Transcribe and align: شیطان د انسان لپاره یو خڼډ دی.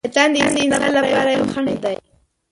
شیطان 0.07 0.29
د 0.33 0.35
انسان 0.63 0.89
لپاره 0.97 1.29
یو 1.37 1.45
خڼډ 1.53 1.77
دی. 1.85 1.95